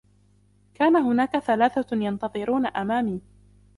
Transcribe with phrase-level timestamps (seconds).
[0.73, 3.21] كان هناك ثلاثة ينتظرون أمامي.